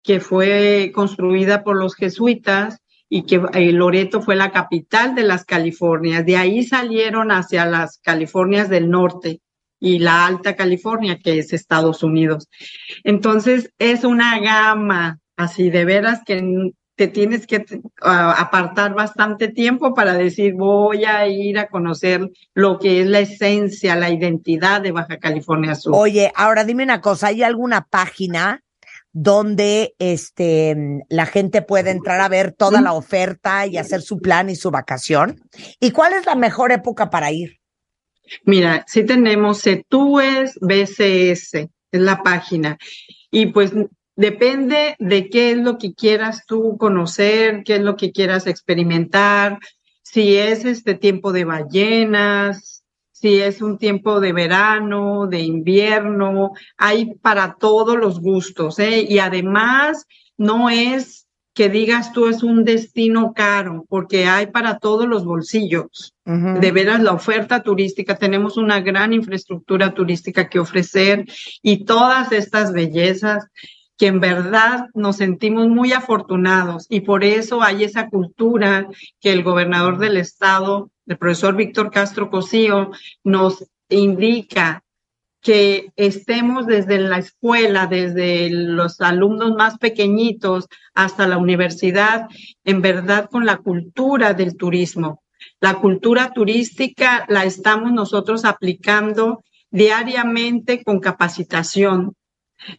que 0.03 0.21
fue 0.21 0.93
construida 0.95 1.65
por 1.65 1.77
los 1.77 1.97
jesuitas, 1.97 2.81
y 3.09 3.23
que 3.23 3.41
eh, 3.55 3.73
Loreto 3.73 4.21
fue 4.21 4.37
la 4.37 4.53
capital 4.53 5.15
de 5.15 5.25
las 5.25 5.45
Californias. 5.45 6.25
De 6.25 6.37
ahí 6.37 6.63
salieron 6.63 7.33
hacia 7.33 7.65
las 7.67 7.99
Californias 7.99 8.69
del 8.69 8.91
norte 8.91 9.41
y 9.81 9.99
la 9.99 10.27
Alta 10.27 10.55
California, 10.55 11.19
que 11.19 11.39
es 11.39 11.53
Estados 11.53 12.03
Unidos. 12.03 12.49
Entonces, 13.05 13.73
es 13.79 14.05
una 14.05 14.39
gama, 14.41 15.21
así 15.37 15.71
de 15.71 15.85
veras 15.85 16.21
que 16.25 16.73
te 16.99 17.07
tienes 17.07 17.47
que 17.47 17.65
apartar 18.01 18.93
bastante 18.93 19.47
tiempo 19.47 19.95
para 19.95 20.15
decir, 20.15 20.55
voy 20.55 21.05
a 21.05 21.29
ir 21.29 21.57
a 21.57 21.69
conocer 21.69 22.29
lo 22.55 22.81
que 22.81 23.01
es 23.01 23.07
la 23.07 23.21
esencia, 23.21 23.95
la 23.95 24.11
identidad 24.11 24.81
de 24.83 24.91
Baja 24.91 25.19
California 25.19 25.77
Sur. 25.77 25.93
Oye, 25.95 26.33
ahora 26.35 26.65
dime 26.65 26.83
una 26.83 27.01
cosa, 27.01 27.29
¿hay 27.29 27.45
alguna 27.45 27.87
página 27.89 28.65
donde 29.13 29.95
este 30.01 30.77
la 31.09 31.27
gente 31.27 31.63
puede 31.63 31.93
entrar 31.93 32.21
a 32.21 32.29
ver 32.29 32.53
toda 32.53 32.81
la 32.81 32.93
oferta 32.93 33.65
y 33.69 33.77
hacer 33.77 34.03
su 34.03 34.19
plan 34.19 34.51
y 34.51 34.57
su 34.57 34.73
vacación? 34.73 35.41
¿Y 35.79 35.93
cuál 35.93 36.15
es 36.15 36.27
la 36.27 36.35
mejor 36.35 36.73
época 36.73 37.11
para 37.11 37.31
ir? 37.31 37.61
Mira, 38.43 38.85
sí 38.89 39.05
tenemos 39.05 39.63
CETUES 39.63 40.59
BCS, 40.61 41.55
es 41.55 41.69
la 41.93 42.25
página. 42.25 42.77
Y 43.31 43.47
pues 43.47 43.73
depende 44.19 44.97
de 44.99 45.31
qué 45.31 45.53
es 45.53 45.59
lo 45.59 45.79
que 45.79 45.95
quieras 45.95 46.45
tú 46.45 46.77
conocer, 46.77 47.63
qué 47.65 47.77
es 47.77 47.83
lo 47.83 47.97
que 47.97 48.11
quieras 48.11 48.49
experimentar, 48.49 49.61
si 50.03 50.37
es 50.37 50.65
este 50.65 50.97
tiempo 50.97 51.33
de 51.33 51.45
ballenas, 51.45 52.85
si 53.13 53.39
es 53.39 53.63
un 53.63 53.79
tiempo 53.79 54.19
de 54.19 54.33
verano, 54.33 55.29
de 55.29 55.39
invierno, 55.39 56.51
hay 56.77 57.15
para 57.23 57.55
todos 57.61 57.97
los 57.97 58.21
gustos, 58.21 58.81
¿eh? 58.81 59.07
Y 59.09 59.21
además 59.21 60.05
no 60.37 60.69
es 60.69 61.29
que 61.55 61.69
digas 61.69 62.13
tú 62.13 62.27
es 62.27 62.43
un 62.43 62.65
destino 62.65 63.33
caro, 63.35 63.85
porque 63.89 64.27
hay 64.27 64.49
para 64.49 64.79
todos 64.79 65.07
los 65.07 65.25
bolsillos 65.25 66.13
de 66.25 66.73
veras 66.73 67.03
la 67.03 67.13
oferta 67.13 67.63
turística, 67.63 68.17
tenemos 68.17 68.57
una 68.57 68.81
gran 68.81 69.13
infraestructura 69.13 69.95
turística 69.95 70.49
que 70.49 70.59
ofrecer 70.59 71.25
y 71.63 71.85
todas 71.85 72.33
estas 72.33 72.73
bellezas 72.73 73.47
que 73.99 74.07
en 74.07 74.21
verdad 74.21 74.87
nos 74.95 75.17
sentimos 75.17 75.69
muy 75.69 75.93
afortunados 75.93 76.87
y 76.89 77.01
por 77.01 77.25
eso 77.25 77.63
hay 77.63 77.83
esa 77.83 78.09
cultura 78.09 78.87
que 79.21 79.33
el 79.33 79.43
gobernador 79.43 79.99
del 79.99 80.17
estado, 80.17 80.91
el 81.07 81.19
profesor 81.19 81.57
Víctor 81.57 81.91
Castro 81.91 82.31
Cosío, 82.31 82.93
nos 83.25 83.67
indica 83.89 84.85
que 85.41 85.93
estemos 85.97 86.67
desde 86.67 86.99
la 86.99 87.19
escuela, 87.19 87.87
desde 87.87 88.51
los 88.51 89.01
alumnos 89.01 89.55
más 89.57 89.79
pequeñitos 89.79 90.69
hasta 90.95 91.27
la 91.27 91.39
universidad, 91.39 92.29
en 92.65 92.83
verdad 92.83 93.29
con 93.31 93.47
la 93.47 93.57
cultura 93.59 94.33
del 94.33 94.57
turismo. 94.57 95.23
La 95.61 95.75
cultura 95.75 96.33
turística 96.33 97.25
la 97.29 97.45
estamos 97.45 97.93
nosotros 97.93 98.45
aplicando 98.45 99.43
diariamente 99.71 100.83
con 100.85 101.01
capacitación. 101.01 102.15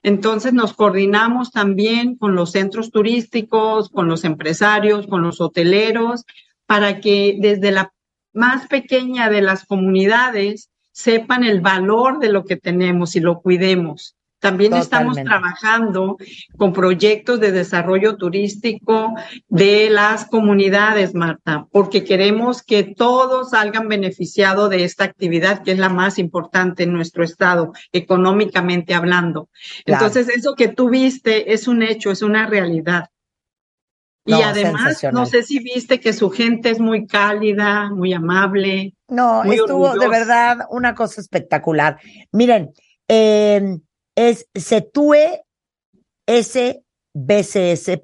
Entonces 0.03 0.53
nos 0.53 0.73
coordinamos 0.73 1.51
también 1.51 2.15
con 2.15 2.35
los 2.35 2.51
centros 2.51 2.91
turísticos, 2.91 3.89
con 3.89 4.07
los 4.07 4.23
empresarios, 4.23 5.07
con 5.07 5.21
los 5.21 5.41
hoteleros, 5.41 6.25
para 6.65 6.99
que 6.99 7.37
desde 7.39 7.71
la 7.71 7.93
más 8.33 8.67
pequeña 8.67 9.29
de 9.29 9.41
las 9.41 9.65
comunidades 9.65 10.69
sepan 10.91 11.43
el 11.43 11.61
valor 11.61 12.19
de 12.19 12.31
lo 12.31 12.45
que 12.45 12.57
tenemos 12.57 13.15
y 13.15 13.19
lo 13.19 13.41
cuidemos. 13.41 14.15
También 14.39 14.73
estamos 14.73 15.17
trabajando 15.17 16.17
con 16.57 16.71
proyectos 16.71 17.39
de 17.41 17.51
desarrollo 17.51 18.15
turístico 18.15 19.13
de 19.49 19.89
las 19.89 20.25
comunidades, 20.25 21.13
Marta, 21.13 21.67
porque 21.71 22.05
queremos 22.05 22.63
que 22.63 22.83
todos 22.83 23.49
salgan 23.49 23.89
beneficiados 23.89 24.69
de 24.69 24.85
esta 24.85 25.03
actividad 25.03 25.61
que 25.63 25.73
es 25.73 25.77
la 25.77 25.89
más 25.89 26.17
importante 26.17 26.83
en 26.83 26.93
nuestro 26.93 27.23
estado, 27.23 27.73
económicamente 27.91 28.93
hablando. 28.93 29.49
Claro. 29.85 30.05
Entonces, 30.05 30.35
eso 30.35 30.55
que 30.55 30.69
tú 30.69 30.89
viste 30.89 31.51
es 31.53 31.67
un 31.67 31.83
hecho, 31.83 32.09
es 32.09 32.21
una 32.21 32.47
realidad. 32.47 33.09
Y 34.25 34.31
No, 34.31 34.43
además, 34.43 34.83
sensacional. 34.83 35.15
no 35.15 35.25
sé 35.25 35.43
si 35.43 35.59
viste 35.59 35.99
que 35.99 36.13
su 36.13 36.29
gente 36.29 36.69
es 36.69 36.79
muy 36.79 37.07
cálida, 37.07 37.89
muy 37.89 38.13
amable. 38.13 38.93
No, 39.07 39.43
Muy 39.43 39.55
estuvo 39.55 39.97
de 39.97 40.07
verdad 40.07 40.59
una 40.69 40.93
cosa 40.93 41.19
espectacular. 41.19 41.97
Miren, 42.31 42.71
eh, 43.07 43.79
es 44.19 44.47
setue 44.53 45.43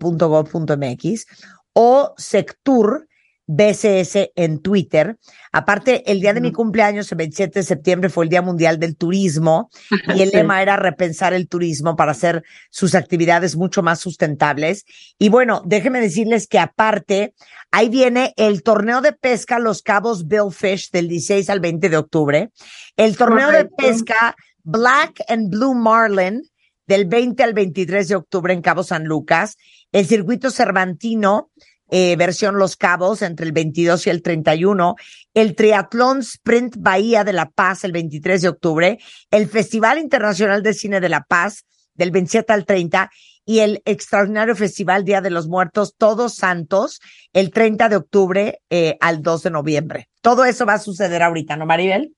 sbcs.gov.mx 0.06 1.26
o 1.74 2.14
sectur 2.18 3.08
BCS 3.48 4.32
en 4.36 4.60
Twitter. 4.62 5.18
Aparte, 5.52 6.10
el 6.12 6.20
día 6.20 6.34
de 6.34 6.42
mi 6.42 6.52
cumpleaños, 6.52 7.12
el 7.12 7.18
27 7.20 7.60
de 7.60 7.64
septiembre, 7.64 8.10
fue 8.10 8.24
el 8.24 8.30
Día 8.30 8.42
Mundial 8.42 8.80
del 8.80 8.96
Turismo 8.96 9.70
y 10.16 10.22
el 10.22 10.30
Sí. 10.32 10.38
lema 10.38 10.64
era 10.64 10.78
repensar 10.78 11.34
el 11.34 11.48
turismo 11.48 11.96
para 11.96 12.14
hacer 12.14 12.44
sus 12.72 12.96
actividades 12.96 13.56
mucho 13.56 13.84
más 13.84 14.00
sustentables. 14.00 14.86
Y 15.20 15.30
bueno, 15.30 15.62
déjenme 15.66 16.00
decirles 16.02 16.48
que 16.48 16.58
aparte, 16.58 17.36
ahí 17.72 17.90
viene 17.90 18.34
el 18.38 18.64
torneo 18.64 19.02
de 19.02 19.12
pesca 19.14 19.60
Los 19.60 19.84
Cabos 19.84 20.28
Bill 20.28 20.52
Fish 20.52 20.90
del 20.92 21.08
16 21.10 21.50
al 21.52 21.60
20 21.60 21.90
de 21.90 21.98
octubre, 21.98 22.50
el 22.96 23.16
torneo 23.16 23.52
de 23.52 23.66
pesca 23.66 24.36
Black 24.66 25.24
and 25.28 25.50
Blue 25.50 25.76
Marlin 25.76 26.44
del 26.88 27.06
20 27.06 27.44
al 27.44 27.54
23 27.54 28.08
de 28.08 28.16
octubre 28.16 28.54
en 28.54 28.62
Cabo 28.62 28.84
San 28.84 29.06
Lucas, 29.06 29.58
el 29.92 30.06
circuito 30.06 30.52
Cervantino, 30.52 31.52
eh, 31.90 32.16
versión 32.16 32.58
Los 32.58 32.76
Cabos, 32.76 33.22
entre 33.22 33.46
el 33.46 33.52
22 33.52 34.08
y 34.08 34.10
el 34.10 34.24
31, 34.24 34.96
el 35.36 35.56
Triatlón 35.56 36.20
Sprint 36.20 36.78
Bahía 36.80 37.24
de 37.24 37.34
La 37.34 37.50
Paz 37.50 37.84
el 37.84 37.92
23 37.92 38.42
de 38.42 38.50
octubre, 38.50 39.00
el 39.32 39.48
Festival 39.48 40.00
Internacional 40.00 40.64
de 40.64 40.74
Cine 40.74 41.00
de 41.00 41.10
La 41.10 41.24
Paz 41.24 41.66
del 41.94 42.12
27 42.12 42.52
al 42.52 42.66
30 42.66 43.12
y 43.46 43.60
el 43.60 43.84
extraordinario 43.86 44.56
Festival 44.56 45.06
Día 45.06 45.22
de 45.22 45.30
los 45.30 45.48
Muertos 45.48 45.94
Todos 45.96 46.36
Santos 46.36 47.00
el 47.34 47.52
30 47.52 47.90
de 47.90 47.96
octubre 47.96 48.62
eh, 48.72 48.98
al 49.00 49.22
2 49.22 49.44
de 49.44 49.52
noviembre. 49.52 50.10
Todo 50.22 50.44
eso 50.46 50.66
va 50.66 50.74
a 50.74 50.80
suceder 50.80 51.22
ahorita, 51.22 51.56
¿no, 51.56 51.68
Maribel? 51.68 52.16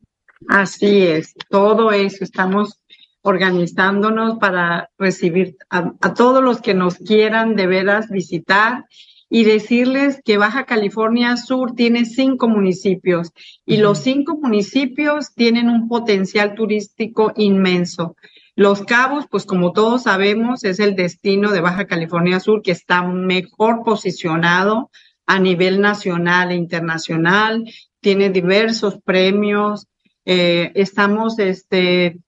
Así 0.47 1.03
es, 1.03 1.33
todo 1.49 1.91
eso. 1.91 2.23
Estamos 2.23 2.79
organizándonos 3.21 4.37
para 4.37 4.89
recibir 4.97 5.57
a, 5.69 5.93
a 6.01 6.13
todos 6.13 6.43
los 6.43 6.61
que 6.61 6.73
nos 6.73 6.95
quieran 6.95 7.55
de 7.55 7.67
veras 7.67 8.09
visitar 8.09 8.85
y 9.29 9.43
decirles 9.43 10.21
que 10.23 10.37
Baja 10.37 10.65
California 10.65 11.35
Sur 11.35 11.73
tiene 11.75 12.05
cinco 12.05 12.47
municipios 12.47 13.31
y 13.65 13.77
los 13.77 13.99
cinco 13.99 14.37
municipios 14.41 15.33
tienen 15.33 15.69
un 15.69 15.87
potencial 15.89 16.55
turístico 16.55 17.33
inmenso. 17.35 18.15
Los 18.55 18.83
Cabos, 18.83 19.25
pues 19.29 19.45
como 19.45 19.73
todos 19.73 20.03
sabemos, 20.03 20.63
es 20.63 20.79
el 20.79 20.95
destino 20.95 21.51
de 21.51 21.61
Baja 21.61 21.85
California 21.85 22.39
Sur 22.39 22.61
que 22.61 22.71
está 22.71 23.03
mejor 23.03 23.83
posicionado 23.83 24.89
a 25.25 25.39
nivel 25.39 25.81
nacional 25.81 26.51
e 26.51 26.55
internacional, 26.55 27.65
tiene 27.99 28.29
diversos 28.29 28.97
premios, 29.03 29.85
eh, 30.29 30.73
estamos 30.75 31.39
este, 31.39 32.19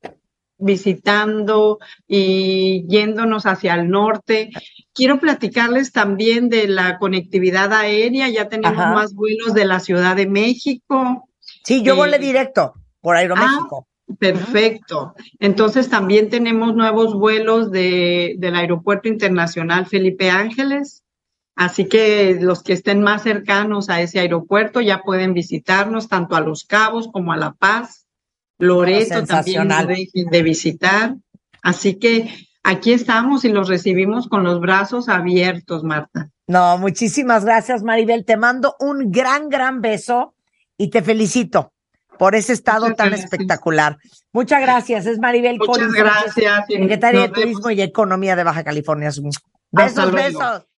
visitando 0.58 1.80
y 2.08 2.86
yéndonos 2.88 3.46
hacia 3.46 3.76
el 3.76 3.90
norte. 3.90 4.52
Quiero 4.94 5.20
platicarles 5.20 5.92
también 5.92 6.48
de 6.48 6.70
la 6.70 6.98
conectividad 6.98 7.74
aérea, 7.74 8.30
ya 8.30 8.48
tenemos 8.48 8.80
Ajá. 8.80 8.94
más 8.94 9.14
vuelos 9.14 9.54
de 9.54 9.66
la 9.66 9.82
Ciudad 9.82 10.16
de 10.16 10.28
México. 10.28 11.28
Sí, 11.66 11.84
yo 11.84 11.94
Eh, 11.94 11.98
volé 11.98 12.20
directo 12.20 12.74
por 13.02 13.18
ah, 13.18 13.20
Aeroméxico. 13.20 13.86
Perfecto. 14.18 15.14
Entonces 15.40 15.90
también 15.90 16.30
tenemos 16.30 16.74
nuevos 16.76 17.14
vuelos 17.14 17.70
de, 17.70 18.36
del 18.38 18.56
Aeropuerto 18.56 19.10
Internacional 19.10 19.88
Felipe 19.88 20.30
Ángeles. 20.30 21.04
Así 21.60 21.90
que 21.90 22.38
los 22.40 22.64
que 22.64 22.72
estén 22.72 23.02
más 23.02 23.24
cercanos 23.24 23.90
a 23.90 24.00
ese 24.00 24.22
aeropuerto 24.22 24.80
ya 24.80 25.02
pueden 25.02 25.34
visitarnos 25.34 26.08
tanto 26.08 26.38
a 26.38 26.40
Los 26.40 26.64
Cabos 26.64 27.10
como 27.12 27.34
a 27.34 27.38
La 27.38 27.52
Paz. 27.52 28.08
Loreto 28.60 29.26
también 29.26 29.68
no 29.68 29.86
dejen 29.86 30.28
de 30.32 30.42
visitar. 30.42 31.16
Así 31.62 31.96
que 31.96 32.34
aquí 32.64 32.94
estamos 32.94 33.44
y 33.44 33.50
los 33.50 33.68
recibimos 33.68 34.30
con 34.30 34.46
los 34.46 34.62
brazos 34.62 35.10
abiertos, 35.10 35.84
Marta. 35.84 36.30
No, 36.48 36.78
muchísimas 36.78 37.44
gracias, 37.44 37.84
Maribel. 37.84 38.24
Te 38.24 38.38
mando 38.38 38.78
un 38.80 39.12
gran, 39.12 39.50
gran 39.50 39.82
beso 39.82 40.36
y 40.78 40.90
te 40.90 41.02
felicito 41.02 41.74
por 42.18 42.36
ese 42.36 42.54
estado 42.54 42.84
Muchas 42.84 42.96
tan 42.96 43.08
gracias. 43.10 43.34
espectacular. 43.34 43.98
Muchas 44.32 44.62
gracias. 44.62 45.06
Es 45.08 45.20
Maribel 45.20 45.58
Muchas 45.58 45.76
Collins, 45.76 45.94
gracias. 45.94 46.68
secretaria 46.68 47.22
de. 47.24 47.30
Turismo 47.30 47.70
y 47.70 47.82
Economía 47.82 48.38
de 48.38 48.46
Baja 48.46 48.64
California 48.64 49.12
Besos, 49.72 50.12
besos. 50.14 50.64